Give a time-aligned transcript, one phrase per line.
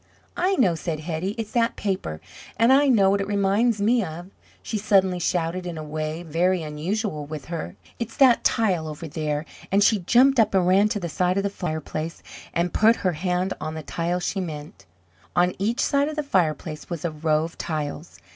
[0.35, 2.21] "I know," said Hetty; "it's that paper,
[2.57, 4.31] and I know what it reminds me of,"
[4.63, 7.75] she suddenly shouted, in a way very unusual with her.
[7.99, 11.43] "It's that tile over there," and she jumped up and ran to the side of
[11.43, 14.87] the fireplace, and put her hand on the tile she meant.
[15.35, 18.17] On each side of the fireplace was a row of tiles.